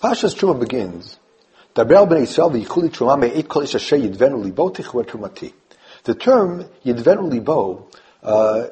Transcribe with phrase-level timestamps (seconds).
[0.00, 1.18] Parshas Truma begins,
[1.74, 1.84] the
[6.14, 7.86] term Yidvenu Libo
[8.22, 8.66] uh,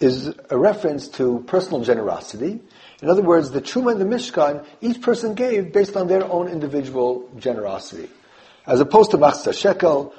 [0.00, 2.60] is a reference to personal generosity.
[3.00, 6.48] In other words, the Truma and the Mishkan, each person gave based on their own
[6.48, 8.10] individual generosity.
[8.66, 10.12] As opposed to Machzah Shekel,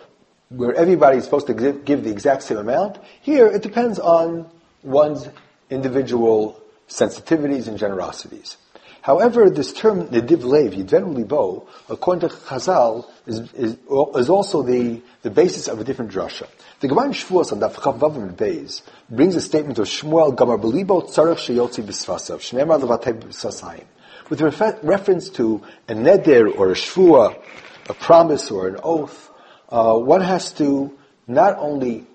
[0.48, 4.50] where everybody is supposed to give the exact same amount, here it depends on
[4.84, 5.28] one's
[5.70, 8.56] individual sensitivities and generosities.
[9.02, 15.02] However, this term nediv lev, yidvenu libo, according to Chazal, is, is, is, also the,
[15.22, 16.48] the basis of a different drasha.
[16.80, 21.04] The Gemara in Shavuos on Daf Chavavim Beis brings a statement of Shmuel Gamar Belibo
[21.04, 23.86] Tzarech Sheyotzi B'Svasav Shneimar Levatei B'Sasayim
[24.30, 27.42] with refer- reference to a neder or a shvua,
[27.90, 29.30] a promise or an oath.
[29.70, 32.06] Uh, one has to not only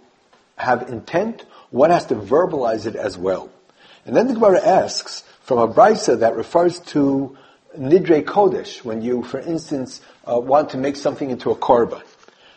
[0.56, 3.50] have intent, one has to verbalize it as well.
[4.06, 7.36] And then the Gemara asks, from a brisa that refers to
[7.78, 12.02] nidre kodesh, when you, for instance, uh, want to make something into a korban.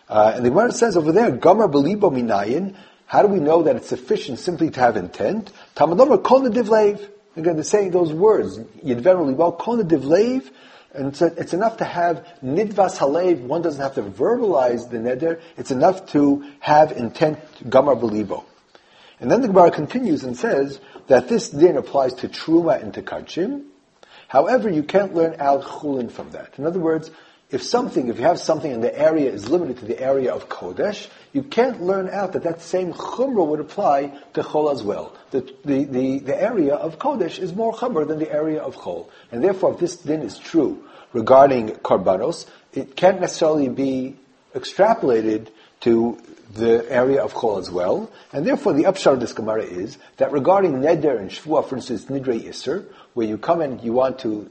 [0.09, 3.75] Uh, and the Gemara says over there, Gomer belibo minayin, how do we know that
[3.75, 5.51] it's sufficient simply to have intent?
[5.75, 7.09] Tamadomer kol nedivlev.
[7.35, 10.49] Again, they're saying those words, yidver libo, kol nedivlev,
[10.93, 14.97] and it's, a, it's, enough to have nidvas halev, one doesn't have to verbalize the
[14.97, 18.45] neder, it's enough to have intent, gamar belibo.
[19.19, 23.01] And then the Gemara continues and says that this din applies to truma and to
[23.01, 23.65] kachim.
[24.27, 26.53] However, you can't learn al chulin from that.
[26.57, 27.09] In other words,
[27.49, 30.49] if something, if you have something and the area is limited to the area of
[30.49, 35.15] Kodesh, you can't learn out that that same chumrah would apply to Chol as well.
[35.31, 39.09] The, the, the, the area of Kodesh is more chumrah than the area of Chol.
[39.31, 44.17] And therefore, if this din is true regarding Karbanos, it can't necessarily be
[44.53, 45.47] extrapolated
[45.81, 46.17] to
[46.53, 48.11] the area of Chol as well.
[48.31, 52.05] And therefore, the upshot of this Gemara is that regarding Neder and Shvuah, for instance,
[52.05, 54.49] Nidrei Isser, where you come and you want to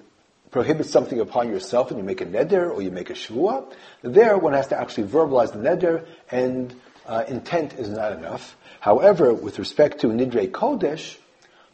[0.51, 3.71] prohibit something upon yourself and you make a neder or you make a shvua,
[4.03, 6.75] there one has to actually verbalize the neder and
[7.07, 8.57] uh, intent is not enough.
[8.81, 11.19] However, with respect to nidre kodesh,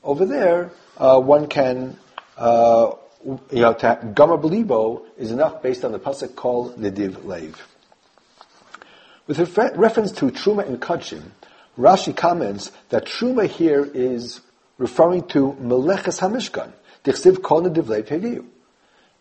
[0.03, 1.97] over there uh, one can,
[2.37, 2.93] uh,
[3.25, 7.55] you know, gamma belibo is enough based on the pasuk called nediv leiv.
[9.27, 11.23] With refer- reference to truma and kachim,
[11.79, 14.41] Rashi comments that truma here is
[14.79, 16.73] referring to meleches hamishkan.
[17.05, 17.67] Dichsiv kol.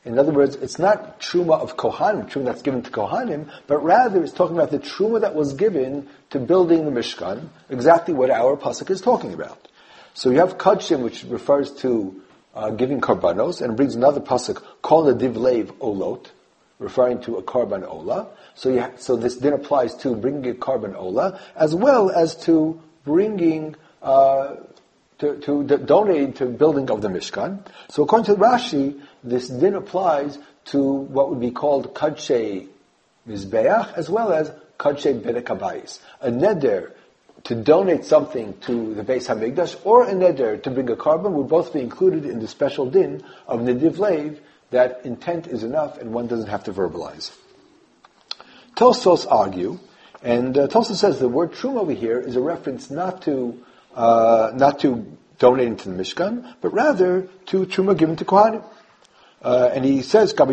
[0.03, 4.23] In other words, it's not truma of Kohanim, truma that's given to Kohanim, but rather
[4.23, 8.57] it's talking about the truma that was given to building the Mishkan, exactly what our
[8.57, 9.67] pasuk is talking about.
[10.16, 12.19] So you have Kachim, which refers to
[12.56, 16.28] uh, giving karbanos, and brings another pasuk the divlev olot,
[16.81, 18.27] referring to a karban ola.
[18.55, 22.81] So, ha- so this then applies to bringing a karban ola, as well as to
[23.05, 24.55] bringing uh,
[25.19, 27.63] to, to donate to building of the Mishkan.
[27.89, 32.67] So according to Rashi, this din applies to what would be called Kadshe
[33.27, 36.91] Mizbeach as well as Kadshe Bedek A neder
[37.43, 41.47] to donate something to the Beis Hamikdash or a neder to bring a korban would
[41.47, 43.97] both be included in the special din of Nediv
[44.71, 47.31] that intent is enough and one doesn't have to verbalize.
[48.75, 49.79] Tosfos argue,
[50.23, 53.63] and uh, Tosfos says the word truma over here is a reference not to
[53.95, 55.05] uh, not to
[55.37, 58.63] donating to the Mishkan, but rather to truma given to Kohanim.
[59.43, 60.35] Uh, and he says.
[60.37, 60.51] You have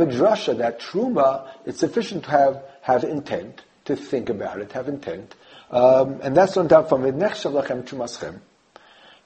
[0.00, 1.48] a drasha that truma.
[1.64, 5.34] It's sufficient to have have intent to think about it, have intent,
[5.70, 7.02] um, and that's on top from.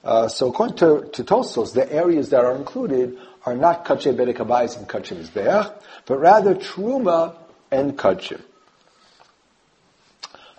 [0.05, 4.77] Uh, so according to, to Tosfos, the areas that are included are not kache bedekabayis
[4.77, 5.73] and kache mizbeach,
[6.05, 7.35] but rather truma
[7.71, 8.39] and kache.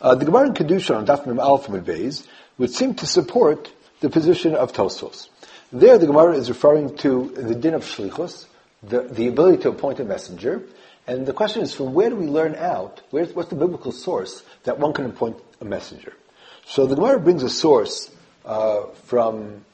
[0.01, 2.27] Uh, the Gemara in Kedushin on Daf Mem Beis
[2.59, 5.29] would seem to support the position of Tosfos.
[5.73, 8.47] There, the Gemara is referring to the din of shlichus,
[8.83, 10.63] the, the ability to appoint a messenger,
[11.07, 13.01] and the question is, from where do we learn out?
[13.11, 16.15] Where's, what's the biblical source that one can appoint a messenger?
[16.67, 18.11] So the Gemara brings a source
[19.05, 19.65] from,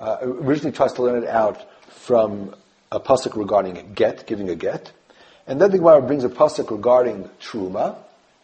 [0.00, 2.54] uh, originally tries to learn it out from
[2.90, 4.92] a pasuk regarding get, giving a get,
[5.46, 7.96] and then the Gemara brings a pasuk regarding truma,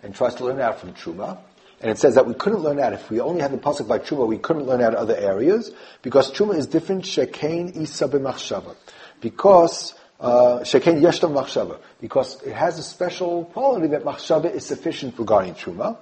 [0.03, 1.39] and tries to learn out from Truma.
[1.81, 3.99] And it says that we couldn't learn out if we only had the pasuk by
[3.99, 5.71] Truma, we couldn't learn out other areas
[6.03, 7.05] because Truma is different.
[7.05, 8.75] Shekain isa b'machshava,
[9.21, 15.17] because uh, shekain yeshtam machshava, because it has a special quality that machshava is sufficient
[15.19, 15.97] regarding Truma.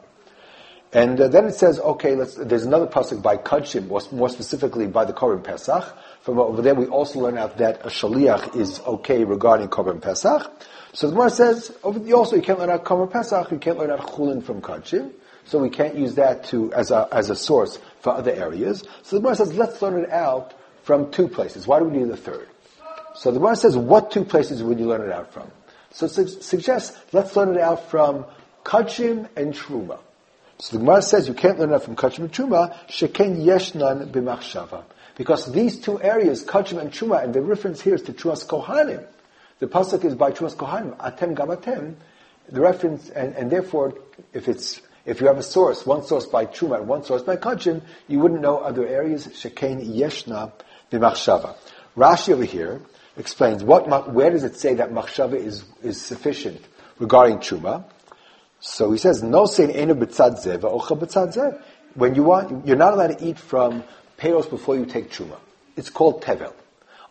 [0.97, 5.05] And uh, then it says, okay, there's another pasuk by Kachim, more, more specifically by
[5.05, 5.95] the Korban Pesach.
[6.23, 10.51] From over there, we also learn out that a shaliach is okay regarding Korban Pesach.
[10.95, 14.07] So the Gemara says, also you can't learn out Kamar Pesach, you can't learn out
[14.07, 15.13] Chulin from Kachim,
[15.45, 18.83] so we can't use that to, as a, as a source for other areas.
[19.03, 20.55] So the Gemara says, let's learn it out
[20.85, 21.67] from two places.
[21.67, 22.49] Why do we need the third?
[23.15, 25.51] So the Gemara says, what two places would you learn it out from?
[25.91, 28.25] So it su- suggests, let's learn it out from
[28.65, 29.99] Kachim and Truma.
[30.59, 34.85] So the Gemara says you can't learn that from Kachim and Truma, Sheken Yeshnan b'machshava.
[35.17, 39.07] Because these two areas, Kachim and Truma, and the reference here is to Truas Kohanim.
[39.59, 41.95] The pasuk is by Truas Kohanim, Atem Gamatem.
[42.49, 43.95] The reference, and, and therefore,
[44.33, 47.37] if it's if you have a source, one source by Truma and one source by
[47.37, 49.27] Kachim, you wouldn't know other areas.
[49.29, 50.53] Shekain Yeshna
[50.91, 51.55] b'machshava.
[51.97, 52.81] Rashi over here
[53.17, 56.61] explains what, where does it say that machshava is, is sufficient
[56.99, 57.85] regarding Truma?
[58.67, 61.63] So he says, no sein enu b'tzad zeh v'ocha b'tzad zeh.
[61.95, 63.85] When you want, you're not allowed to eat from
[64.19, 65.39] payros before you take Truma.
[65.77, 66.53] It's called tevel.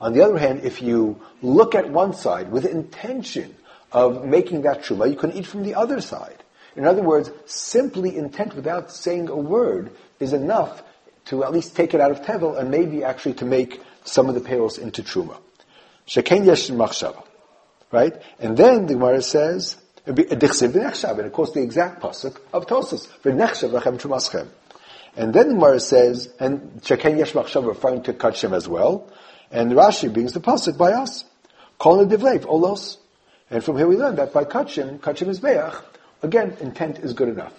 [0.02, 3.56] On the other hand, if you look at one side with intention
[3.94, 6.44] of making that Truma, you can eat from the other side.
[6.76, 10.84] In other words, simply intent without saying a word is enough
[11.28, 14.36] to at least take it out of tevel and maybe actually to make some of
[14.36, 15.38] the payros into truma.
[16.06, 17.24] Sheken yesh machshava.
[17.94, 18.22] Right?
[18.40, 24.00] And then the Gemara says, and of course the exact pasuk of Tosfos, v'nechshav lachem
[24.00, 24.48] trumaschem.
[25.16, 29.10] And then the Gemara says, and Sheken yesh machshava referring to Kachem as well,
[29.50, 31.24] and Rashi brings the pasuk by us.
[31.80, 32.98] Kol divlev, olos.
[33.50, 35.74] And from here we learn that by Kachem, Kachem is Beach,
[36.22, 37.54] Again, intent is good enough.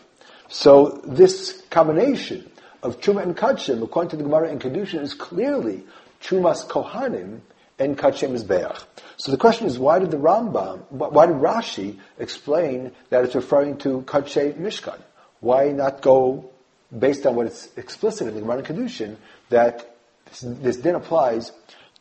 [0.48, 2.50] So this combination
[2.82, 5.84] of Truma and Kachim, according to the Gemara in Kedushin, is clearly
[6.20, 7.40] Trumas Kohanim
[7.78, 8.84] and Kachem is Mizbeach.
[9.16, 13.78] So the question is, why did the Rambam, why did Rashi explain that it's referring
[13.78, 14.98] to Kachem Mishkan?
[15.40, 16.50] Why not go
[16.96, 19.16] based on what it's explicit in the Gemara in Kedushin
[19.50, 19.96] that
[20.26, 21.52] this, this din applies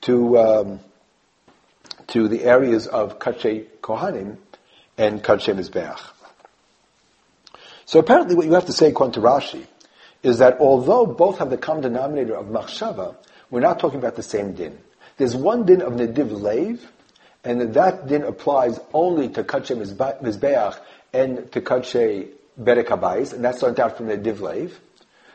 [0.02, 0.80] to um,
[2.08, 4.38] to the areas of Kachem Kohanim
[4.98, 6.02] and Kachem Mizbeach?
[7.86, 9.68] So apparently what you have to say, according to Rashi,
[10.24, 13.16] is that although both have the common denominator of machshava,
[13.52, 14.80] we're not talking about the same din.
[15.18, 16.80] There's one din of nediv leiv,
[17.44, 20.80] and that din applies only to kache mizbeach
[21.14, 22.28] and to kache
[22.60, 24.72] berek and that's learned out from nediv leiv.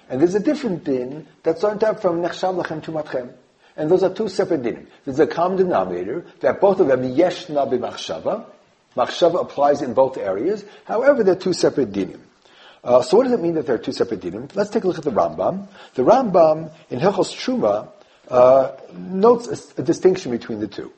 [0.09, 3.33] And there's a different din that's learned out from nechshav lachem tumatchem.
[3.77, 4.87] And those are two separate dinim.
[5.05, 8.45] There's a common denominator that both of them yeshna b'machshava.
[8.97, 10.65] Machshava applies in both areas.
[10.85, 12.21] However, they're two separate dinim.
[12.83, 14.55] Uh, so what does it mean that there are two separate dinim?
[14.55, 15.69] Let's take a look at the Rambam.
[15.95, 17.91] The Rambam in Hilchos Truma
[18.31, 20.93] uh, notes a, a, distinction between the two.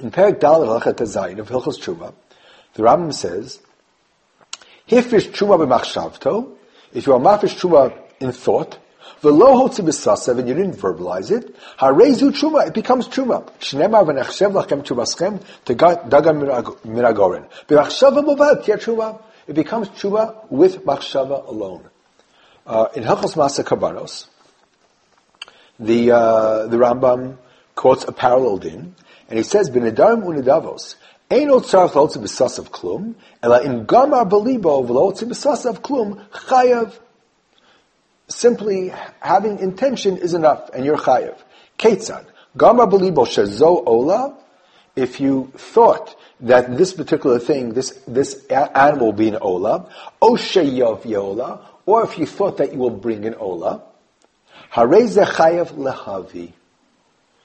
[0.00, 2.14] In Perak Dal Halachat Zayin of Hilchos Truma,
[2.74, 3.60] the Rambam says,
[4.88, 6.52] "Hifish Truma b'machshavto."
[6.92, 8.78] If you are mafish Truma in thought,
[9.22, 11.56] V'lo hotzi b'sasev, and you didn't verbalize it.
[11.78, 13.50] Harezu truma, it becomes truma.
[13.58, 17.48] Shnemar v'nechshev lachem trumaschem, dagan miragorin.
[17.66, 19.20] B'machshava movad, tia truma.
[19.46, 21.88] It becomes truma with machshava alone.
[22.66, 24.26] Uh, in Hilchos Maaseh Hakorbanos,
[25.78, 27.38] the, uh, the Rambam
[27.76, 28.96] quotes a parallel din,
[29.28, 30.96] and he says, B'nedarim unidavos,
[31.30, 36.98] Ein ot tzarach lotzi b'sasav klum, ela im gamar belibo v'lotzi b'sasav klum, chayav
[38.26, 41.36] simply having intention is enough, and you're chayiv.
[41.78, 42.24] Ketzad.
[42.56, 44.36] Gama belibo shezo ola,
[44.96, 49.88] if you thought that this particular thing, this, this animal will be an ola,
[50.20, 53.82] o yola, or if you thought that you will bring an ola,
[54.72, 56.52] hareze chayiv lehavi.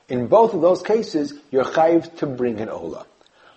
[0.10, 3.06] In both of those cases, you're chayiv to bring an ola.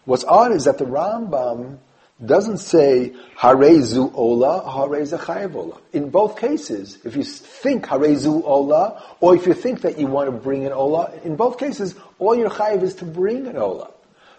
[0.05, 1.79] What's odd is that the Rambam
[2.25, 5.81] doesn't say harezu ola, hareza chayav ola.
[5.93, 10.31] In both cases, if you think harezu ola, or if you think that you want
[10.31, 13.91] to bring an ola, in both cases, all your chayav is to bring an ola.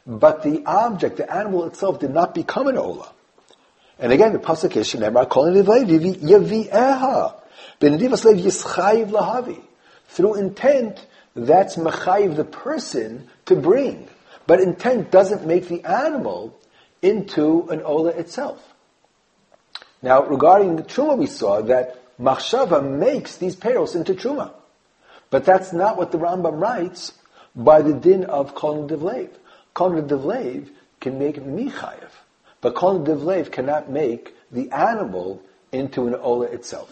[0.05, 3.11] But the object, the animal itself, did not become an ola.
[3.97, 7.35] And again, the pasuk is shenemar kol yavi'eha
[7.79, 9.61] benedivas lev yischayiv lahavi.
[10.07, 14.07] Through intent, that's mechayiv the person to bring.
[14.47, 16.57] But intent doesn't make the animal
[17.01, 18.61] into an Ola itself.
[20.01, 24.51] Now, regarding the Truma, we saw that Machshava makes these peros into Truma.
[25.29, 27.13] But that's not what the Rambam writes
[27.55, 29.29] by the din of Kol Devlev.
[29.73, 32.11] Kol Devlev can make Michayev,
[32.65, 35.39] but Kol Devlev cannot make the animal
[35.71, 36.91] into an Ola itself.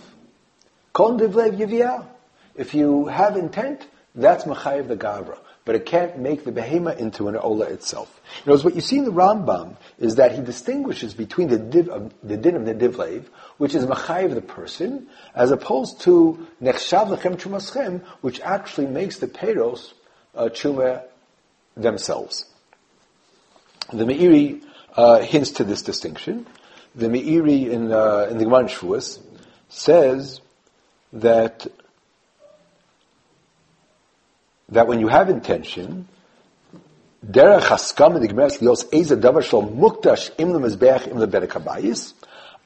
[0.94, 2.06] Kol Devlev Yiviyah.
[2.54, 7.30] If you have intent, that's Machayev the Gavra but it can't make the behema into
[7.30, 8.20] an ola itself.
[8.42, 11.88] Other words, what you see in the Rambam is that he distinguishes between the, div
[11.88, 13.28] of, the din of the divlev,
[13.60, 19.28] which is machayev the person, as opposed to nechshav lechem chumaschem, which actually makes the
[19.28, 19.94] peros
[20.36, 21.06] uh, chuma
[21.78, 22.46] themselves.
[23.94, 24.64] The Meiri
[24.96, 26.46] uh, hints to this distinction.
[26.96, 29.20] The Meiri in, uh, in the Gemara Shavuos
[29.70, 30.42] says
[31.14, 31.68] that
[34.70, 36.08] that when you have intention,
[37.26, 42.14] derech haskam in the Gemara lios eza davar shel mukdash im lemezbeach im leberek habayis,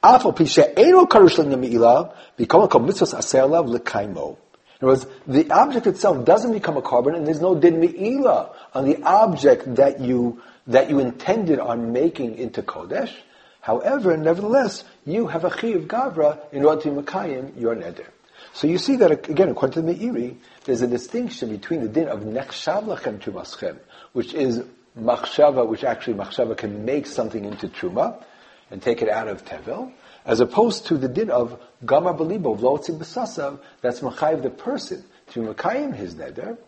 [0.02, 4.36] afal pishe eno karush le'nemeila, become a mitzvahs aser lav lekaimo.
[4.80, 8.54] In other words, the object itself doesn't become a korban, and there's no din me'ila
[8.74, 13.12] on the object that you that you intended on making into kodesh.
[13.60, 18.06] However, nevertheless, you have a chiv gavra in order to makayim your neder.
[18.52, 22.08] So you see that again, according to the Meiri, there's a distinction between the din
[22.08, 23.78] of nechshav lachem trumaschem,
[24.12, 24.62] which is
[24.98, 28.22] machshava, which actually machshava can make something into truma
[28.70, 29.92] and take it out of tevel,
[30.24, 35.40] as opposed to the din of gamar belibo vlotzim b'sasav, that's machayiv the person to
[35.40, 36.58] makayim his neder,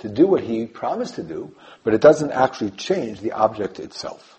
[0.00, 4.38] to do what he promised to do, but it doesn't actually change the object itself.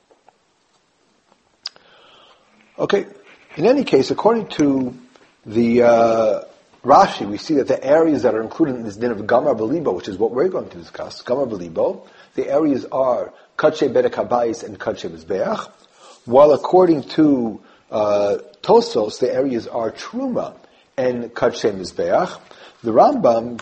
[2.77, 3.05] Okay,
[3.55, 4.97] in any case, according to
[5.45, 6.43] the uh,
[6.83, 9.95] Rashi, we see that the areas that are included in this din of Gamar Belibo,
[9.95, 14.79] which is what we're going to discuss, Gamar Belibo, the areas are Kache Bedek and
[14.79, 15.71] Kache Mizbeach,
[16.25, 20.55] while according to uh, Tosfos, the areas are Truma
[20.97, 22.39] and Kache Mizbeach.
[22.85, 23.59] The Rambam,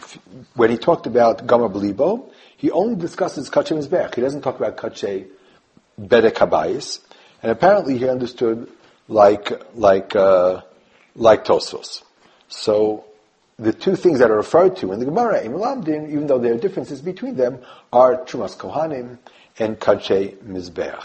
[0.55, 4.15] when he talked about Gamar Belibo, he only discusses Kache Mizbeach.
[4.15, 5.27] He doesn't talk about Kache
[5.97, 6.99] Bedek
[7.41, 8.69] And apparently he understood
[9.07, 10.63] like, like, uh,
[11.15, 12.03] like Tosfos.
[12.49, 13.05] So
[13.57, 16.57] the two things that are referred to in the Gemara, Lamdin, even though there are
[16.57, 17.59] differences between them,
[17.93, 19.19] are Trumas Kohanim
[19.57, 21.01] and Kache Mizbeach.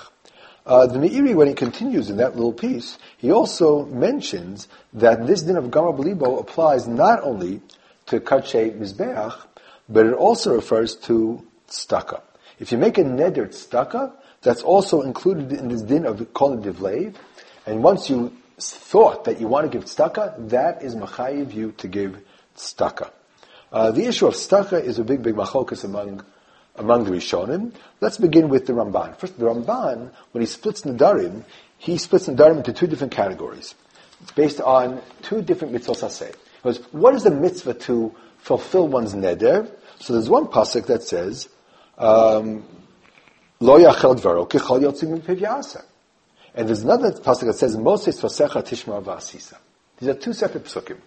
[0.67, 5.43] Uh, the Meiri, when he continues in that little piece, he also mentions that this
[5.43, 7.63] din of Gamar Belibo applies not only
[8.09, 9.35] to Kache Mizbeach,
[9.88, 12.21] but it also refers to Staka.
[12.59, 14.12] If you make a neder Staka,
[14.43, 17.15] that's also included in this din of Kol Divlev,
[17.67, 21.88] and once you thought that you want to give tzedakah, that is machayiv you to
[21.88, 22.19] give
[22.57, 23.11] tzedakah.
[23.71, 26.25] Uh, the issue of tzedakah is a big, big machokas among
[26.77, 27.73] among the Rishonim.
[28.00, 29.19] Let's begin with the Ramban.
[29.19, 31.43] First, the Ramban, when he splits Nadarim,
[31.77, 33.75] he splits Nadarim into two different categories,
[34.37, 36.35] based on two different mitzvot aseh.
[36.62, 39.71] Because what is the mitzvah to fulfill one's neder?
[40.00, 41.49] So there's one pasuk that says,
[41.97, 42.65] um,
[43.61, 45.85] "Lo yachel dvaro kichol yotzim
[46.55, 49.59] and there's another pasuk that says, "Motzei sfasecha tishma v'asisa."
[49.99, 50.99] These are two separate psukim.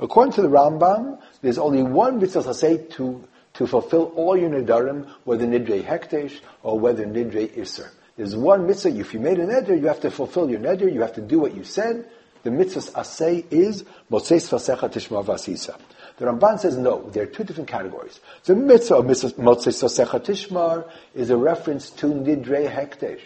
[0.00, 5.08] According to the Rambam, there's only one mitzvah say to to fulfill all your nedarim,
[5.24, 7.90] whether nidre hektesh or whether nidre iser.
[8.16, 8.98] There's one mitzvah.
[8.98, 10.92] If you made a neder, you have to fulfill your neder.
[10.92, 12.08] You have to do what you said.
[12.46, 15.76] The mitzvah asay is Motzei sfasecha tishma v'asisa.
[16.16, 17.10] The Ramban says no.
[17.10, 18.20] There are two different categories.
[18.44, 23.22] The mitzvah of Motzei sfasecha tishmar is a reference to nidre hektesh.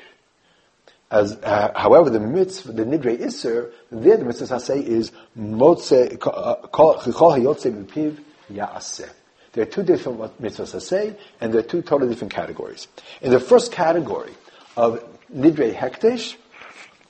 [1.11, 7.03] As, uh, however, the mitzvah, the nidre iser, there the mitzvah say is motze chol
[7.03, 9.11] hayotze b'piv yaaseh.
[9.53, 12.89] There are two different mitzvahs say, and there are two totally different categories.
[13.21, 14.33] In the first category
[14.79, 16.37] of nidre hektesh,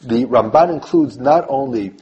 [0.01, 1.95] the Ramban includes not only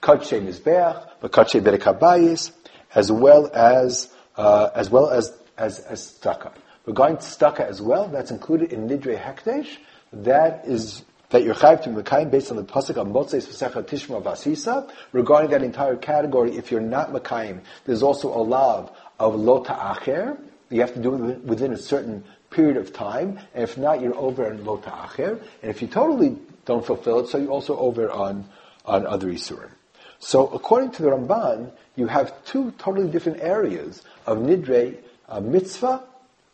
[0.00, 2.50] katshe mizbeach, but katshe berekabayis,
[2.94, 6.52] as well as uh, as well as as as staka.
[6.86, 9.76] Regarding staka as well, that's included in nidre hektesh.
[10.12, 14.22] That is that you're chayiv to Mekayim based on the pasuk of Motzeis V'secha Tishma
[14.22, 14.90] Vasisa.
[15.12, 20.36] Regarding that entire category, if you're not Mekayim, there's also a law of Lo Ta'acher.
[20.68, 24.16] You have to do it within a certain period of time, and if not, you're
[24.16, 25.40] over on Lo Ta'acher.
[25.62, 28.46] And if you totally don't fulfill it, so you're also over on,
[28.84, 29.70] on other Isurim.
[30.18, 36.04] So according to the Ramban, you have two totally different areas of Nidre uh, Mitzvah,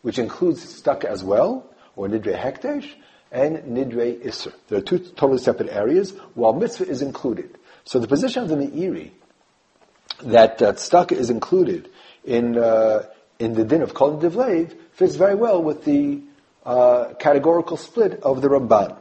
[0.02, 2.90] which includes stuck as well, or Nidre Hektesh,
[3.30, 4.52] and Nidre Isser.
[4.68, 7.58] There are two totally separate areas, while mitzvah is included.
[7.84, 9.10] So the position of the Meiri,
[10.22, 11.90] that uh, is included
[12.24, 13.04] in, uh,
[13.38, 16.22] in the din of Kol Divlev, fits very well with the
[16.64, 18.96] uh, categorical split of the Ramban.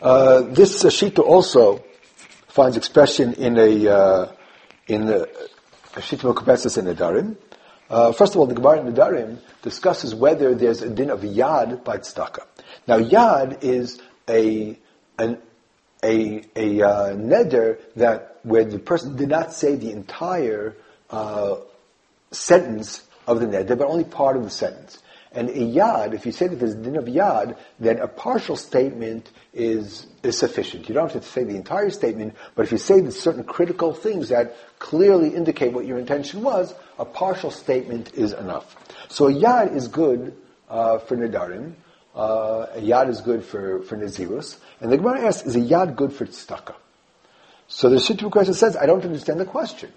[0.00, 1.84] Uh, this Shita also
[2.48, 4.32] finds expression in a uh,
[4.86, 5.28] in the
[5.94, 7.36] Shita Mokabetsis in Nedarim.
[7.88, 11.84] Uh, first of all, the Gemara in Nedarim discusses whether there's a din of yad
[11.84, 12.44] by tzedakah.
[12.86, 14.78] Now, yad is a
[15.18, 15.38] an,
[16.02, 20.76] a a uh, neder that where the person did not say the entire
[21.10, 21.56] uh,
[22.30, 24.98] sentence of the neder, but only part of the sentence.
[25.34, 28.56] And a yad, if you say that there's a din of yad, then a partial
[28.56, 30.88] statement is, is sufficient.
[30.88, 33.92] You don't have to say the entire statement, but if you say the certain critical
[33.92, 38.76] things that clearly indicate what your intention was, a partial statement is enough.
[39.08, 40.36] So a yad is good
[40.70, 41.74] uh, for nadarim.
[42.14, 44.56] Uh, a yad is good for, for nazirus.
[44.80, 46.76] And the Gemara asks, is a yad good for tzedakah?
[47.66, 49.90] So the Shittu question says, I don't understand the question.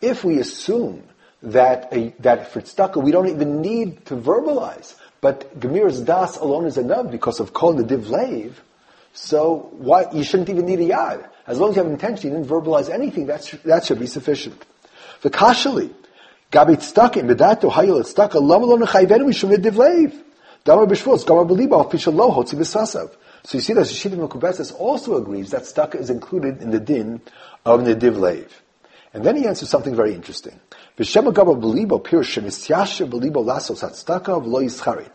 [0.00, 1.02] if we assume
[1.42, 6.66] that a, that for tzedakah we don't even need to verbalize, but Gemir's das alone
[6.66, 8.52] is enough because of kol nediv leiv,
[9.12, 11.28] so why you shouldn't even need a yad.
[11.46, 14.64] As long as you have intention, you didn't verbalize anything, that that should be sufficient.
[15.22, 15.92] The kashali,
[16.50, 20.22] gabi tzedakah, medato hayil tzedakah, lama lo nechayvenu mishum nediv leiv.
[20.64, 23.14] Damar b'shvuz, gamar b'liba, pishallo hotzi b'sasav.
[23.44, 27.20] So you see that Shishita Mekubetzes also agrees that tzedakah is included in the din
[27.64, 28.48] of nediv leiv.
[29.14, 30.58] And then he answers something very interesting.
[30.96, 35.12] Pirush shemisyashe b'libo lasos hatztaka v'lo yischarit.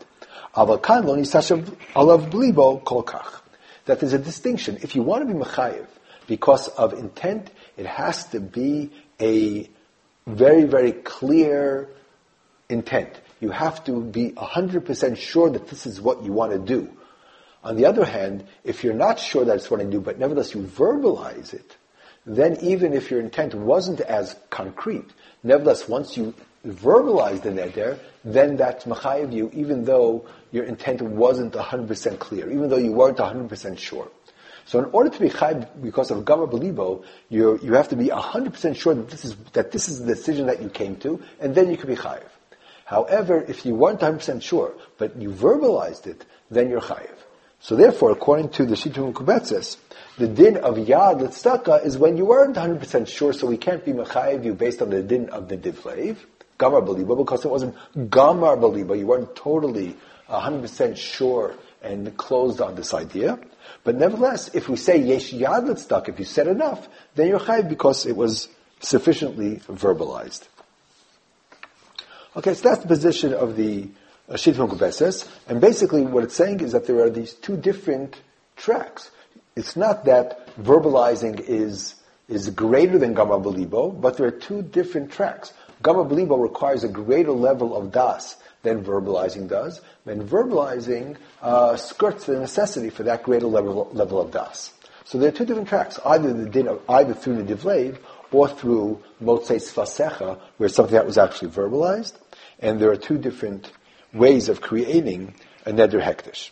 [0.54, 3.40] Aval kan lo nisashe alav b'libo kol kach.
[3.86, 4.78] That there's a distinction.
[4.82, 5.86] If you want to be mechayiv
[6.28, 9.68] because of intent, it has to be a
[10.26, 11.88] very, very clear
[12.68, 13.20] intent.
[13.40, 16.90] You have to be 100% sure that this is what you want to do.
[17.64, 20.54] On the other hand, if you're not sure that it's what I do, but nevertheless
[20.54, 21.76] you verbalize it,
[22.24, 25.10] then even if your intent wasn't as concrete,
[25.42, 26.34] nevertheless, once you
[26.66, 32.68] verbalize the neder, then that's machayev you, even though your intent wasn't 100% clear, even
[32.68, 34.08] though you weren't 100% sure.
[34.64, 38.06] So in order to be chayiv because of gamar belibo, you you have to be
[38.06, 41.54] 100% sure that this is that this is the decision that you came to, and
[41.54, 42.28] then you can be chayiv.
[42.84, 47.16] However, if you weren't 100% sure, but you verbalized it, then you're chayiv.
[47.62, 49.76] So therefore, according to the Shita Mekubetzes,
[50.18, 53.92] the din of yad l'tztaka is when you weren't 100% sure, so we can't be
[53.92, 56.16] mechayiv you based on the din of the divlev,
[56.58, 59.96] gamar beliba, because it wasn't gamar beliba, you weren't totally
[60.28, 63.38] 100% sure and closed on this idea.
[63.84, 67.68] But nevertheless, if we say yesh yad l'tztaka, if you said enough, then you're chayiv
[67.68, 68.48] because it was
[68.80, 70.48] sufficiently verbalized.
[72.34, 73.88] Okay, so that's the position of the
[74.28, 78.20] and basically what it's saying is that there are these two different
[78.56, 79.10] tracks
[79.54, 81.94] it's not that verbalizing is,
[82.28, 85.52] is greater than Gamma Belibo, but there are two different tracks.
[85.82, 92.26] Gamma Belibo requires a greater level of das than verbalizing does, and verbalizing uh, skirts
[92.26, 94.72] the necessity for that greater level, level of das.
[95.04, 97.98] So there are two different tracks, either the din of, either through the divlev
[98.30, 102.14] or through motzei sfasecha, where something that was actually verbalized,
[102.60, 103.72] and there are two different
[104.12, 105.34] ways of creating
[105.66, 106.50] a neder hektish.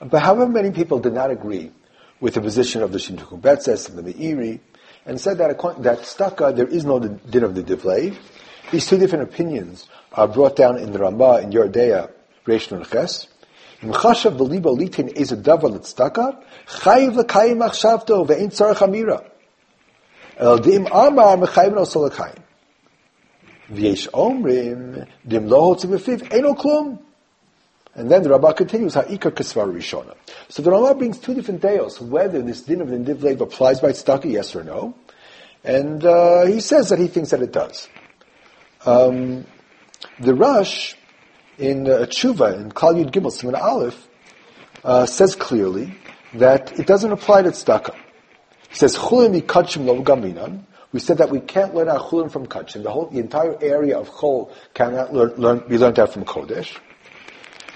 [0.00, 1.72] But however many people did not agree
[2.20, 4.60] with the position of the Shita Mekubetzes and the Meiri,
[5.06, 8.16] and said that, that staka, there is no din of the divlay.
[8.70, 12.10] These two different opinions are brought down in the Rambah in Yerdea,
[12.46, 13.28] Reish Nun Ches.
[13.82, 13.96] If the
[23.70, 26.98] V'yesh omrim dimlo tzivifiv eno klum.
[27.96, 30.16] And then the Rabbah continues, Ha'ikar Kisvar Rishona.
[30.48, 33.92] So the Rabbah brings two different deos, whether this din of the Nivlev applies by
[33.92, 34.96] tzedakah, yes or no.
[35.62, 37.88] And uh, he says that he thinks that it does.
[38.84, 39.46] Um,
[40.18, 40.94] the Rosh
[41.56, 44.08] in uh, Tshuva, in Klal Yud Gimel, Simon Aleph,
[44.82, 45.96] uh, says clearly
[46.34, 47.94] that it doesn't apply to tzedakah.
[48.68, 52.46] He says, chulim yikachim lo gaminan, we said that we can't learn our chulim from
[52.46, 52.84] kachim.
[52.84, 56.78] The whole, the entire area of chol cannot learn, learn, be learned out from kodesh.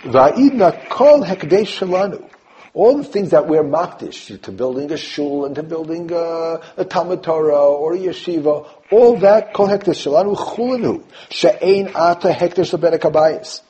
[0.05, 2.31] Va'idna kol hekdesh shalanu.
[2.75, 6.85] All the things that we're makdish, to building a shul and to building a, a
[6.85, 11.03] Talmud Torah or a yeshiva, all that kol hekdesh shalanu chulanu.
[11.31, 13.63] She'ein ata hekdesh lebedek habayis.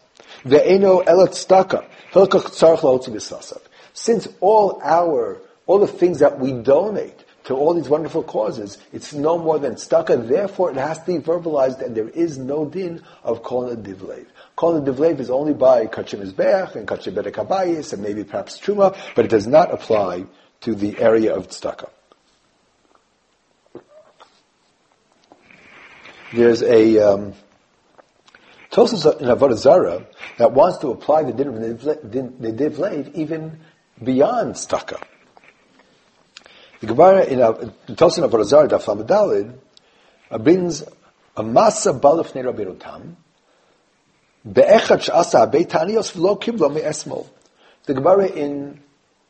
[0.45, 1.87] Ve'eno elat staka.
[2.13, 3.59] Hilkach tzarech.
[3.95, 9.15] Since all our, all the things that we donate to all these wonderful causes, it's
[9.15, 13.03] no more than staka, therefore it has to be verbalized and there is no din
[13.25, 14.27] of calling a divlev.
[14.55, 18.95] Kol Divlev is only by Kachim Mizbeach and Kachim Bedek Habayis and maybe perhaps Truma,
[19.15, 20.27] but it does not apply
[20.61, 21.89] to the area of Tzedakah.
[26.35, 27.33] There's a um,
[28.71, 30.07] Tosfos in Avodah Zarah
[30.37, 33.61] that wants to apply the din of the Divlev even
[34.05, 35.03] beyond Tzedakah.
[36.81, 37.43] The Gemara in in
[37.97, 39.59] Avodah Zarah, Daf Lamed
[40.31, 40.83] uh, brings
[41.37, 43.17] a masa balaf Rabbeinu Tam,
[47.87, 48.81] the Gemara in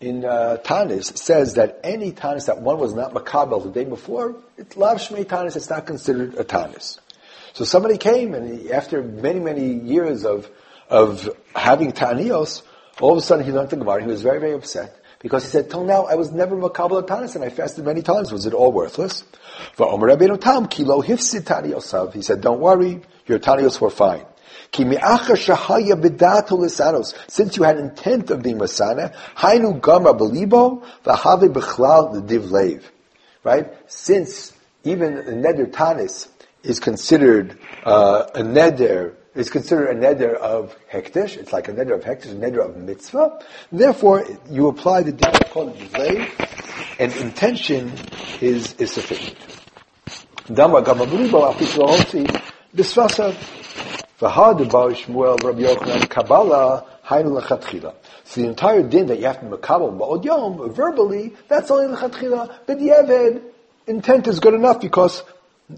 [0.00, 4.36] in uh, Tanis says that any Tanis that one was not makabel the day before,
[4.56, 6.98] it's lav shmei Tanis, it's not considered a Tanis.
[7.54, 10.48] So somebody came and he, after many, many years of,
[10.88, 12.62] of having Tanios,
[13.00, 14.97] all of a sudden he learned the Gemara, he was very, very upset.
[15.20, 18.32] Because he said, till now I was never makabel tanis and I fasted many times.
[18.32, 19.24] Was it all worthless?
[19.76, 19.84] He
[22.22, 24.24] said, don't worry, your tanios were fine.
[27.28, 32.84] Since you had intent of being Masana, Hainu Gama Belibo, Vahave Bechlal the Div
[33.42, 33.72] Right?
[33.90, 34.52] Since
[34.84, 36.28] even neder tanis
[36.62, 41.36] is considered uh, a neder is considered a neder of hektish.
[41.36, 43.38] It's like a neder of hektish, a neder of mitzvah.
[43.70, 46.28] Therefore, you apply the delay,
[46.98, 47.92] and intention
[48.40, 49.38] is is sufficient.
[54.20, 57.94] V'had bar Shmuel Rabbi Yochanan Kabbalah lechatchila.
[58.24, 62.66] So the entire din that you have to makabel ba'od yom verbally, that's only lechatchila.
[62.66, 63.42] But the
[63.86, 65.22] intent is good enough because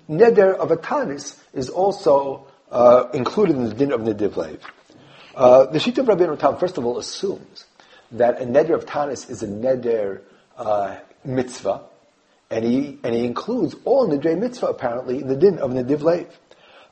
[0.09, 4.61] neder of a tanis is also uh, included in the din of Nediv Lev.
[5.35, 7.65] Uh, the Shita of Rabbeinu Tam, first of all, assumes
[8.13, 10.23] that a neder of Tanis is a neder
[10.57, 11.83] uh, mitzvah,
[12.51, 16.39] and he, and he includes all nidrei mitzvah, apparently, in the din of Nediv Lev.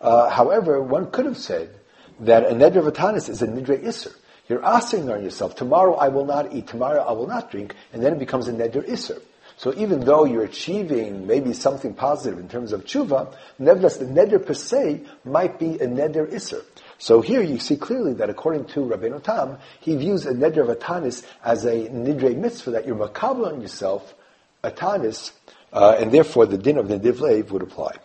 [0.00, 1.74] Uh, however, one could have said
[2.20, 4.14] that a neder of Tanis is a nidrei Isser.
[4.48, 8.02] You're asking on yourself, tomorrow I will not eat, tomorrow I will not drink, and
[8.02, 9.20] then it becomes a neder Isser.
[9.58, 14.44] So even though you're achieving maybe something positive in terms of tshuva, nevertheless the neder
[14.44, 16.62] per se might be a neder iser.
[16.98, 20.78] So here you see clearly that according to Rabbeinu Tam, he views a neder of
[20.78, 24.14] atanis as a nidre mitzvah that you're makabel on yourself,
[24.62, 25.32] atanis,
[25.72, 27.96] uh, and therefore the din of nediv leiv would apply.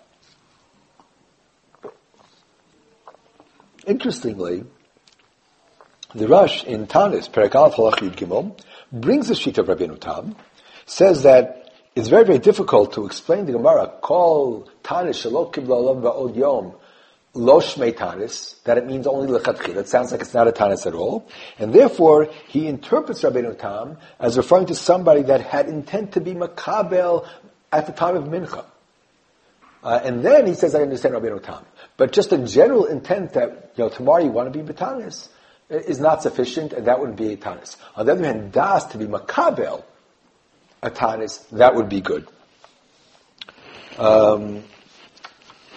[3.86, 4.64] Interestingly,
[6.16, 8.60] the Rosh in Tanis, Perakal Halachid Gimel,
[8.92, 10.36] brings the sheet of Rabbeinu Tam,
[10.86, 16.36] says that it's very, very difficult to explain the Gemara, call Tanis Shalok Kibla Ba'od
[16.36, 16.74] Yom,
[17.36, 19.76] Shmei Tanis, that it means only Lechatchil.
[19.76, 21.28] It sounds like it's not a Tanis at all.
[21.60, 26.34] And therefore, he interprets Rabbeinu Tam as referring to somebody that had intent to be
[26.34, 27.28] Makabel
[27.72, 28.66] at the time of Mincha.
[29.84, 31.66] Uh, and then he says, I understand Rabbeinu Tam.
[31.98, 35.28] But just a general intent that, you know, tomorrow you want to be Batanis
[35.70, 37.78] is not sufficient, and that wouldn't be a Tanis.
[37.96, 39.84] On the other hand, Das to be Makabel,
[40.84, 42.28] a tanis, that would be good.
[43.98, 44.64] Um,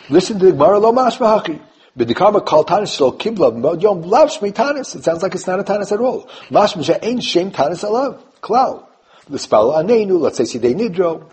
[0.09, 1.61] listen to the Gemara lo mashmahaki.
[1.97, 4.95] B'dikama kal tanis shel kibla yom lav shmei tanis.
[4.97, 6.29] It sounds like it's not a tanis at all.
[6.49, 8.21] Mashma ain't shem tanis alav.
[8.43, 8.87] Klal.
[9.29, 11.31] The spell anenu, let's say sidei nidro.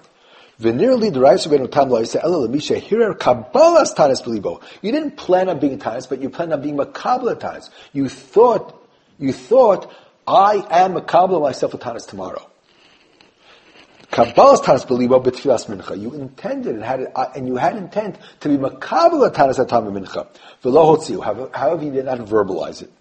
[0.59, 4.61] V'nearly the Raisa Ben Utam Lo Yisrael Ela Lemisha Hirer Kabbalas Tanis Belibo.
[4.81, 7.69] You didn't plan on being Tanis, but you planned on being Makabla Tanis.
[7.91, 8.79] You thought,
[9.17, 9.91] you thought,
[10.27, 12.47] I am Makabla myself a Tanis tomorrow.
[14.13, 15.99] Kabbalah's tanis belibo b'tfilas mincha.
[15.99, 19.85] You intended and had uh, and you had intent to be makabel tanis at time
[19.85, 20.27] mincha.
[20.63, 21.51] V'lo.
[21.51, 22.91] However, you did not verbalize it.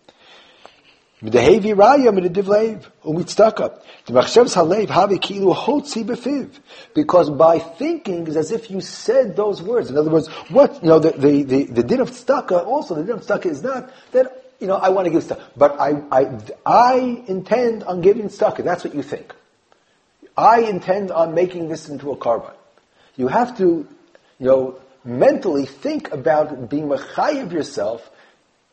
[1.22, 3.78] Midahevi raya midivleiv umitstaka.
[4.06, 6.48] The machshevs halev havi kilu hotzi befiv.
[6.94, 9.90] Because by thinking is as if you said those words.
[9.90, 13.02] In other words, what you know the the the, the din of tzedakah also the
[13.02, 16.02] din of tzedakah is not that you know I want to give tzedakah, but I
[16.10, 18.64] I I intend on giving tzedakah.
[18.64, 19.34] That's what you think.
[20.36, 22.54] I intend on making this into a korban.
[23.16, 23.86] You have to,
[24.38, 28.08] you know, mentally think about being of yourself,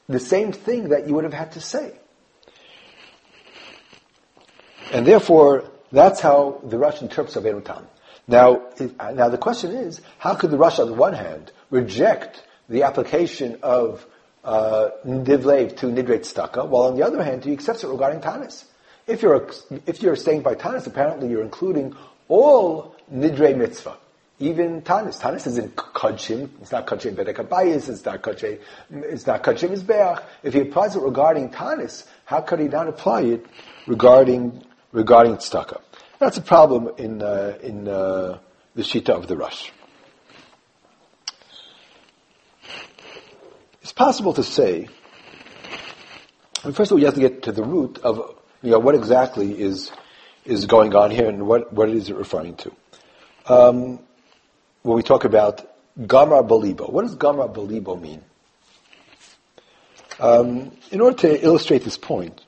[0.08, 1.93] the same thing that you would have had to say.
[4.91, 7.88] And therefore, that's how the Rosh interprets Rabbeinu Tam.
[8.28, 8.69] Now,
[9.13, 13.60] now the question is, how could the Rosh, on the one hand, reject the application
[13.62, 14.06] of
[14.43, 18.65] uh, Nidvlev to Nidret Staka, while on the other hand, he accepts it regarding Tanis?
[19.10, 19.50] If you're,
[19.88, 21.95] if you're saying by Tanis, apparently you're including
[22.28, 23.98] all Nidre Mitzvah.
[24.38, 25.19] Even Tanis.
[25.19, 26.48] Tanis is in Kodshim.
[26.62, 28.60] It's not Kodshim Bedek It's not Kodshim,
[28.91, 30.24] it's not Kodshim Izbeach.
[30.43, 33.45] If he applies it regarding Tanis, how could he not apply it
[33.88, 35.82] regarding, regarding Tzedakah?
[36.19, 38.38] That's a problem in, uh, in, uh,
[38.76, 39.72] the Shita of the Rosh.
[43.82, 44.88] It's possible to say,
[46.62, 49.60] first of all, you have to get to the root of you know, what exactly
[49.60, 49.91] is,
[50.45, 52.72] is going on here and what, what is it referring to?
[53.48, 54.00] Um,
[54.84, 55.65] when we talk about
[56.00, 58.22] Gamra Balibo, what does Gamra Balibo mean?
[60.19, 62.41] Um, in order to illustrate this point,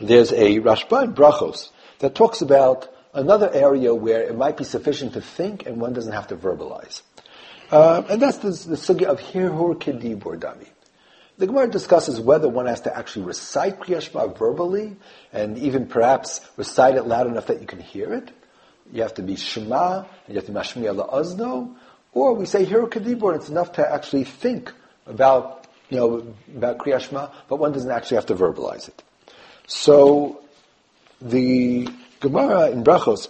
[0.00, 5.14] there's a Rashba in Brachos that talks about another area where it might be sufficient
[5.14, 7.02] to think and one doesn't have to verbalize.
[7.70, 10.68] Uh, and that's the, the sugya of Hirhur Kedibur Dami.
[11.38, 14.96] The Gemara discusses whether one has to actually recite Kriyashma verbally,
[15.32, 18.30] and even perhaps recite it loud enough that you can hear it.
[18.90, 21.74] You have to be Shema, and you have to be Mashmi ala Ozno,
[22.12, 24.72] or we say Hiru Kadibur, and it's enough to actually think
[25.06, 29.02] about, you know, about Kriyashma, but one doesn't actually have to verbalize it.
[29.66, 30.40] So,
[31.20, 31.88] the
[32.20, 33.28] Gemara in Brachos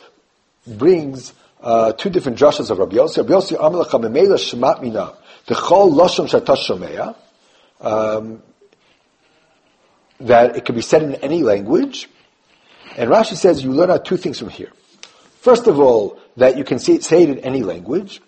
[0.65, 3.17] brings uh, two different drashas of Rabbi Yossi.
[3.19, 5.15] Rabbi Yossi, Amalacha Memela Shemat Mina,
[5.47, 7.17] the Chol Loshon Shatash Shomea,
[7.81, 8.43] um,
[10.21, 12.09] that it can be said in any language.
[12.97, 14.73] And Rashi says you learn out two things from here.
[15.41, 18.21] First of all, that you can say, say it in any language.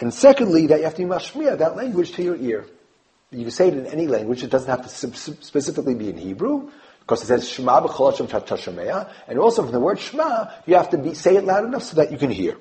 [0.00, 2.66] And secondly, that you have to mashmiya that language to your ear.
[3.30, 4.42] You can say it in any language.
[4.42, 8.16] It doesn't have to specifically be in Hebrew, because it says Shema b'chol
[8.48, 8.78] Hashem
[9.28, 11.96] and also from the word Shema, you have to be, say it loud enough so
[11.96, 12.56] that you can hear.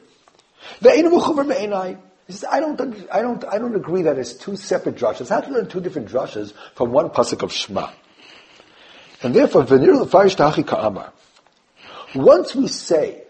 [2.27, 2.79] He says, I don't,
[3.11, 5.29] I don't, I don't agree that it's two separate drushes.
[5.29, 7.89] How can you learn two different drushes from one pasuk of Shema?
[9.23, 11.13] And therefore, venir lefarish tachi ka'amar.
[12.13, 13.23] Once we say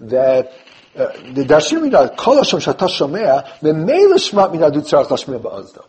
[0.00, 0.52] that
[0.94, 5.84] uh, the dashir mina kol Hashem shata shomea memela shema mina du tzarach lashmea ba'azda.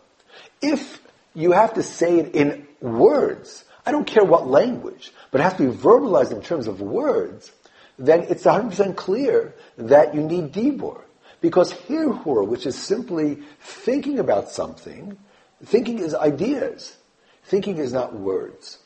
[0.61, 1.01] If
[1.33, 5.53] you have to say it in words, I don't care what language, but it has
[5.55, 7.51] to be verbalized in terms of words,
[7.97, 11.01] then it's 100% clear that you need dibur.
[11.43, 15.17] Because hirhur, which is simply thinking about something,
[15.65, 16.95] thinking is ideas.
[17.43, 18.77] Thinking is not words.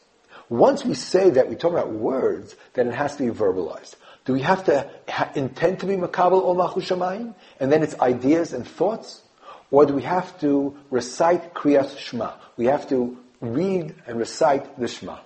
[0.49, 3.93] Once we say that we talk about words, then it has to be verbalized.
[4.25, 8.53] Do we have to ha- intend to be makabel or machushamayim, and then it's ideas
[8.53, 9.21] and thoughts?
[9.69, 12.33] Or do we have to recite kriyas shema?
[12.57, 15.19] We have to read and recite the shema.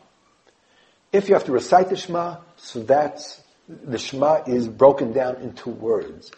[1.13, 5.69] If you have to recite the shema, so that's, the shema is broken down into
[5.69, 6.29] words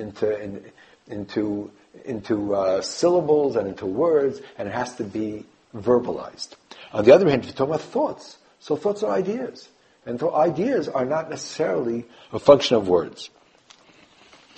[0.00, 0.64] into in,
[1.08, 1.70] into
[2.04, 6.54] into uh, syllables and into words, and it has to be verbalized.
[6.92, 9.68] On the other hand, if you talk about thoughts, so thoughts are ideas,
[10.06, 13.30] and th- ideas are not necessarily a function of words.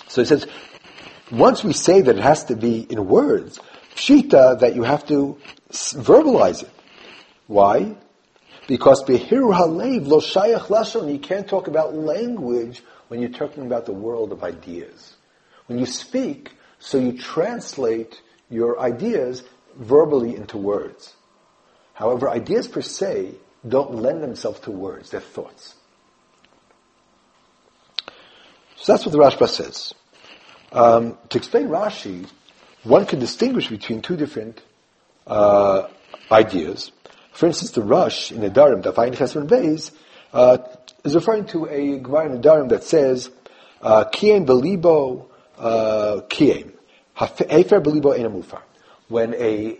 [0.07, 0.47] So he says,
[1.31, 3.59] once we say that it has to be in words,
[3.95, 5.37] pshita that you have to
[5.71, 6.69] verbalize it.
[7.47, 7.95] Why?
[8.67, 11.11] Because behiru halev lo shayach lashon.
[11.11, 15.12] You can't talk about language when you're talking about the world of ideas.
[15.67, 19.43] When you speak, so you translate your ideas
[19.75, 21.13] verbally into words.
[21.93, 23.35] However, ideas per se
[23.67, 25.75] don't lend themselves to words, they're thoughts.
[28.75, 29.93] So that's what the Rashba says.
[30.73, 32.27] Um, to explain Rashi,
[32.83, 34.61] one can distinguish between two different
[35.25, 35.87] uh,
[36.29, 36.91] ideas.
[37.31, 39.91] For instance, the Rosh in Nedarim, Dafayin Chesron Beis,
[40.33, 40.57] uh,
[41.05, 43.29] is referring to a Gemara in Nedarim that says,
[43.81, 46.71] uh, Kien Belibo kiyem.
[47.15, 48.61] Hefer belibo mufar.
[49.07, 49.79] When a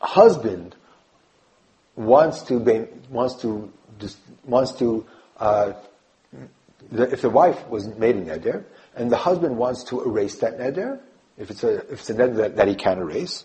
[0.00, 0.74] husband
[1.96, 3.72] wants to be, wants to
[4.44, 5.04] wants to
[5.38, 5.72] uh,
[6.90, 11.00] if the wife was made a neder and the husband wants to erase that neder,
[11.36, 13.44] if it's a if it's a neder that, that he can erase,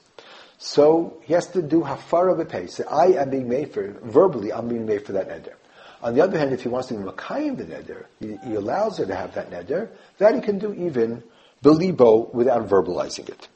[0.57, 2.69] so he has to do hafara b'pei.
[2.69, 4.53] So I am being made for verbally.
[4.53, 5.53] I'm being made for that neder.
[6.03, 8.97] On the other hand, if he wants to be makayim the neder, he, he, allows
[8.97, 9.89] her to have that neder.
[10.17, 11.23] That he can do even
[11.63, 13.47] Belibo without verbalizing it.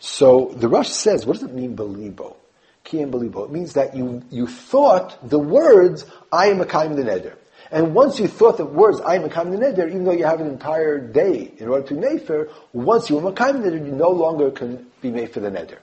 [0.00, 2.36] So the Rosh says, what does it mean belibo?
[2.84, 3.46] Kiyam belibo.
[3.46, 7.36] It means that you, you thought the words, I am a kaim the neder.
[7.70, 10.24] And once you thought the words, I am a kaim the neder, even though you
[10.24, 13.86] have an entire day in order to be mefer, once you were makayim the neder,
[13.86, 15.78] you no longer can be made for the neder.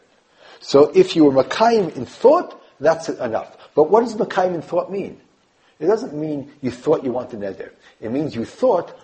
[0.60, 3.58] So if you were makayim in thought, that's enough.
[3.74, 5.20] But what does makayim in thought mean?
[5.80, 7.72] It doesn't mean you thought you want the neder.
[8.00, 8.98] It means you thought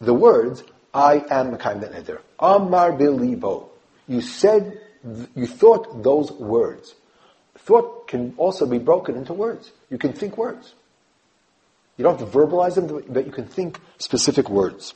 [0.00, 2.20] the words, I am Mekayim that neder.
[2.38, 3.68] Amar bilibo.
[4.06, 4.80] You said,
[5.34, 6.94] you thought those words.
[7.58, 9.70] Thought can also be broken into words.
[9.90, 10.74] You can think words.
[11.96, 14.94] You don't have to verbalize them, but you can think specific words.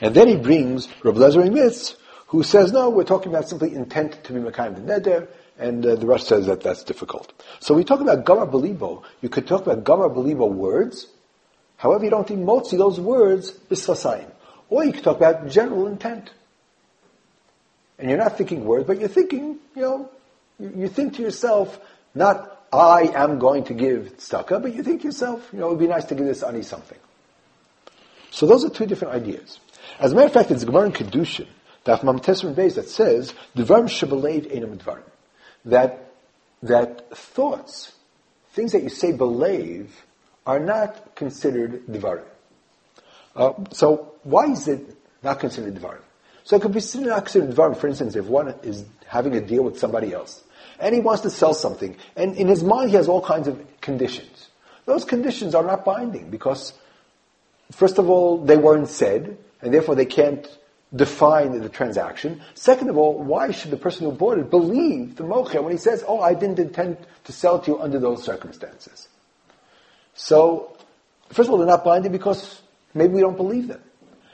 [0.00, 1.96] And then he brings Rabbi Lezer Mitz,
[2.28, 5.28] who says, no, we're talking about simply intent to be Mekayim the neder,
[5.62, 7.32] and uh, the rest says that that's difficult.
[7.60, 9.02] So we talk about Gamar Belibo.
[9.20, 11.06] You could talk about Gamar Belibo words,
[11.82, 14.30] However, you don't think motzi those words bisfasayim.
[14.70, 16.30] Or you could talk about general intent.
[17.98, 20.10] And you're not thinking words, but you're thinking, you know,
[20.60, 21.80] you think to yourself,
[22.14, 25.70] not I am going to give tzedakah, but you think to yourself, you know, it
[25.70, 26.98] would be nice to give this ani something.
[28.30, 29.58] So those are two different ideas.
[29.98, 31.48] As a matter of fact, it's Gemara in Kedushin,
[31.82, 35.02] that Mamtesrim Beis that says, Dvarim Shabalev Einam Dvarim.
[35.64, 36.12] That,
[36.62, 37.92] that thoughts,
[38.52, 40.04] things that you say believe,
[40.46, 42.24] are not considered divarim.
[43.34, 46.02] Uh, so why is it not considered divarim?
[46.44, 47.76] So it could be not considered divarim.
[47.76, 50.42] For instance, if one is having a deal with somebody else
[50.80, 53.60] and he wants to sell something, and in his mind he has all kinds of
[53.80, 54.48] conditions.
[54.84, 56.72] Those conditions are not binding because,
[57.70, 60.46] first of all, they weren't said, and therefore they can't
[60.94, 62.42] define the transaction.
[62.54, 65.78] Second of all, why should the person who bought it believe the mocha when he
[65.78, 69.08] says, "Oh, I didn't intend to sell to you under those circumstances"?
[70.14, 70.76] So,
[71.30, 72.60] first of all, they're not binding because
[72.94, 73.82] maybe we don't believe them.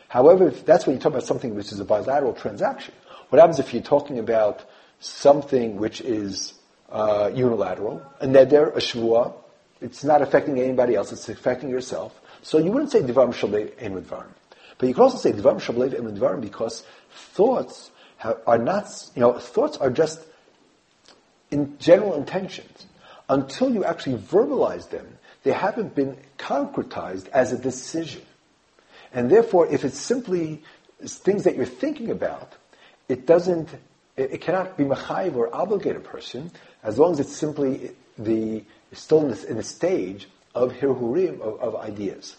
[0.08, 2.94] However, if that's when you talk about something which is a bilateral transaction.
[3.28, 4.64] What happens if you're talking about
[5.00, 6.54] something which is
[6.90, 9.34] uh, unilateral, a neder, a shvua,
[9.80, 12.18] it's not affecting anybody else, it's affecting yourself.
[12.42, 14.32] So you wouldn't say Divarim Shablev Ein Dvarim.
[14.78, 17.90] But you could also say Divarim Shablev Ein Dvarim because thoughts
[18.22, 20.20] are not, you know, thoughts are just
[21.50, 22.86] in general intentions.
[23.28, 28.22] Until you actually verbalize them, they haven't been concretized as a decision.
[29.12, 30.62] And therefore, if it's simply
[31.04, 32.54] things that you're thinking about,
[33.08, 33.70] it doesn't,
[34.16, 36.50] it, it cannot be machayiv or obligate a person
[36.82, 41.60] as long as it's simply the, still in the, in the stage of hirhurim, of,
[41.60, 42.36] of ideas.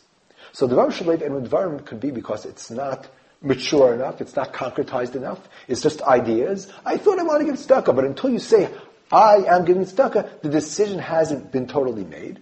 [0.52, 3.08] So the Rav Shalev and Dvarim could be because it's not
[3.42, 6.72] mature enough, it's not concretized enough, it's just ideas.
[6.86, 8.70] I thought I want to give tzedakah, but until you say,
[9.12, 12.40] I am giving tzedakah, the decision hasn't been totally made.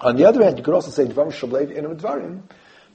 [0.00, 2.42] On the other hand, you could also say Dvarim Shebalev and Dvarim,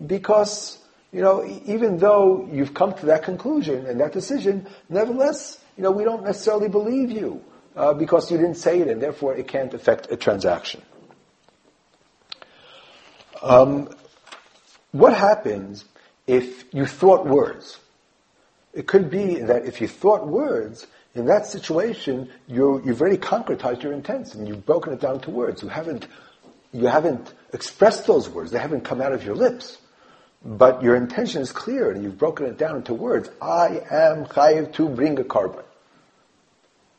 [0.06, 0.78] because,
[1.12, 5.92] you know, even though you've come to that conclusion and that decision, nevertheless, you know,
[5.92, 7.44] we don't necessarily believe you,
[7.76, 10.82] uh, because you didn't say it, and therefore it can't affect a transaction.
[13.42, 13.90] Um,
[14.92, 15.86] what happens
[16.28, 17.80] if you thought words?
[18.74, 23.84] It could be that if you thought words, in that situation, you have already concretized
[23.84, 25.62] your intents and you've broken it down to words.
[25.62, 26.08] You haven't,
[26.72, 28.52] you haven't expressed those words.
[28.52, 29.78] They haven't come out of your lips.
[30.44, 33.30] But your intention is clear and you've broken it down into words.
[33.42, 35.64] I am chayiv to bring a korban.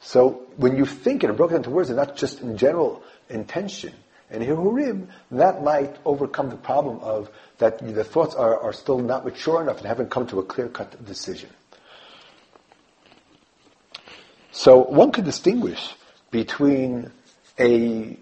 [0.00, 3.94] So when you think it and broken into words and not just in general intention
[4.32, 9.24] and hirhurim, that might overcome the problem of that the thoughts are, are still not
[9.24, 11.50] mature enough and haven't come to a clear-cut decision.
[14.50, 15.94] So one could distinguish
[16.30, 17.12] between
[17.58, 18.16] a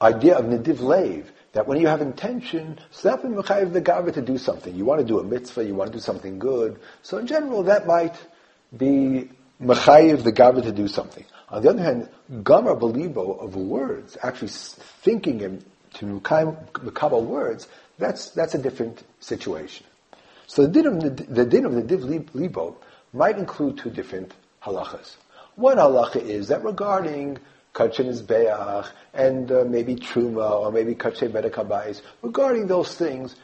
[0.00, 4.22] idea of nediv lev, that when you have intention, snap and mechayiv the gavra to
[4.22, 4.74] do something.
[4.74, 6.80] You want to do a mitzvah, you want to do something good.
[7.02, 8.16] So in general, that might
[8.76, 11.24] be mechayiv the gavra to do something.
[11.52, 12.08] On the other hand,
[12.42, 19.86] gamar belibo of words, actually thinking and to mekabel words, that's that's a different situation.
[20.46, 22.78] So the din of the, the din of the div libo
[23.12, 25.16] might include two different halachas.
[25.56, 27.38] One halacha is that regarding
[27.74, 33.36] Kachin Izbeach and uh, maybe Truma or maybe Kachin Bedekabais, regarding those things,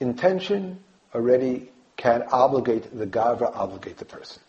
[0.00, 0.82] intention
[1.14, 4.42] already can obligate the Gavra, obligate the person.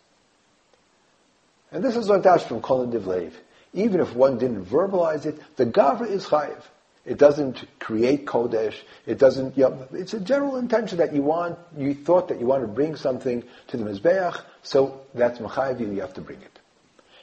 [1.74, 3.34] And this is learned out from Kol Divlev.
[3.74, 6.62] Even if one didn't verbalize it, the Gavra is chayiv.
[7.04, 8.76] It doesn't create Kodesh.
[9.08, 12.46] It doesn't, you know, it's a general intention that you want, you thought that you
[12.46, 16.60] want to bring something to the Mizbeach, so that's Machayiv, you have to bring it.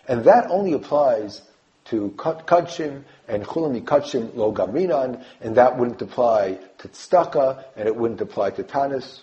[0.07, 1.41] And that only applies
[1.87, 7.97] to Kachim and Chulani Kachim Lo Gamrinan, and that wouldn't apply to tzedakah, and it
[7.97, 9.21] wouldn't apply to Tanis.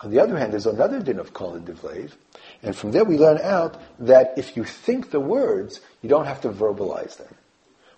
[0.00, 2.12] On the other hand, there's another din of Kol Divlev,
[2.62, 6.40] and from there we learn out that if you think the words, you don't have
[6.42, 7.34] to verbalize them.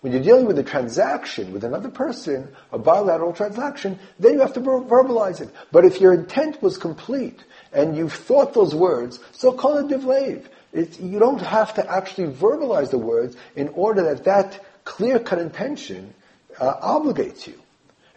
[0.00, 4.54] When you're dealing with a transaction with another person, a bilateral transaction, then you have
[4.54, 5.50] to verbalize it.
[5.72, 10.46] But if your intent was complete and you've thought those words, so call it divlev.
[10.72, 16.14] It, you don't have to actually verbalize the words in order that that clear-cut intention
[16.58, 17.60] uh, obligates you.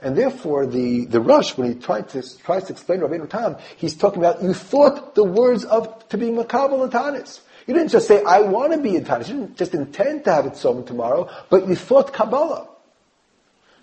[0.04, 3.96] And therefore, the, the Rosh, when he tried to, tries to explain Rabbeinu Tam, he's
[3.96, 7.39] talking about you thought the words of to be makabel and tanis.
[7.66, 9.30] You didn't just say, I want to be in tanis.
[9.30, 12.68] You didn't just intend to have it sown tomorrow, but you thought Kabbalah.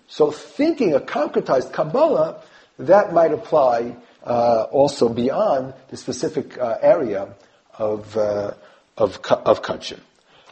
[0.07, 2.43] So thinking a concretized Kabbalah,
[2.77, 7.29] that might apply uh, also beyond the specific uh, area
[7.79, 8.53] of uh,
[8.97, 9.99] of of kachim.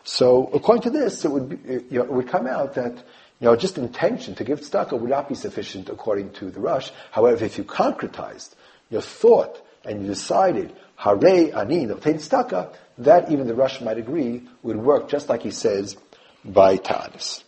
[0.03, 3.03] So according to this, it would be, you know, it would come out that
[3.39, 6.91] you know just intention to give tzedakah would not be sufficient according to the Rosh.
[7.11, 8.55] However, if you concretized
[8.89, 14.43] your thought and you decided hare ani notein tzedakah, that even the Rosh might agree
[14.61, 15.95] would work just like he says
[16.43, 17.43] by Tanis.